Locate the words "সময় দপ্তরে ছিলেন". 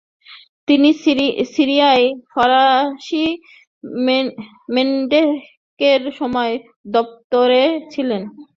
6.19-8.21